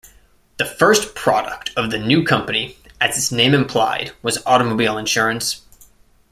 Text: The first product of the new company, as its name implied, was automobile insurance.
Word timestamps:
The 0.57 0.65
first 0.65 1.13
product 1.13 1.69
of 1.77 1.91
the 1.91 1.99
new 1.99 2.23
company, 2.25 2.75
as 2.99 3.15
its 3.19 3.31
name 3.31 3.53
implied, 3.53 4.13
was 4.23 4.43
automobile 4.47 4.97
insurance. 4.97 5.61